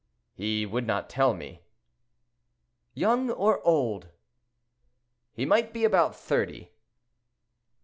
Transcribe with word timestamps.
"He 0.33 0.65
would 0.65 0.87
not 0.87 1.11
tell 1.11 1.35
me." 1.35 1.61
"Young 2.95 3.29
or 3.29 3.61
old?" 3.63 4.09
"He 5.31 5.45
might 5.45 5.73
be 5.73 5.83
about 5.85 6.15
thirty." 6.15 6.71